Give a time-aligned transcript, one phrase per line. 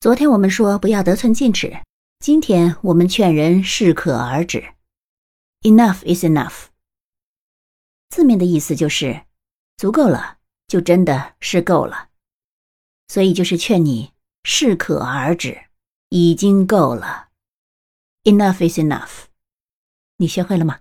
[0.00, 1.82] 昨天我们说不要得寸进尺
[2.20, 4.72] 今天我们劝人适可而止。
[5.60, 6.68] Enough is enough
[8.08, 9.26] 字面的意思就是
[9.76, 12.08] 足够了就真的是够了。
[13.08, 15.64] 所以就是劝你适可而止
[16.08, 17.28] 已经够了。
[18.24, 19.24] Enough is enough
[20.16, 20.80] 你学会了吗？